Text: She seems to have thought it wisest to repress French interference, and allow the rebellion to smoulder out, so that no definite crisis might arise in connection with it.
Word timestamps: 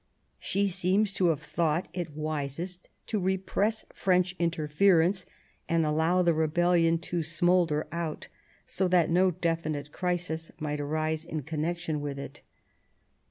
She 0.39 0.67
seems 0.67 1.13
to 1.13 1.27
have 1.27 1.43
thought 1.43 1.87
it 1.93 2.15
wisest 2.15 2.89
to 3.05 3.19
repress 3.19 3.85
French 3.93 4.35
interference, 4.39 5.27
and 5.69 5.85
allow 5.85 6.23
the 6.23 6.33
rebellion 6.33 6.97
to 7.11 7.21
smoulder 7.21 7.85
out, 7.91 8.27
so 8.65 8.87
that 8.87 9.11
no 9.11 9.29
definite 9.29 9.91
crisis 9.91 10.51
might 10.59 10.79
arise 10.81 11.23
in 11.23 11.43
connection 11.43 12.01
with 12.01 12.17
it. 12.17 12.41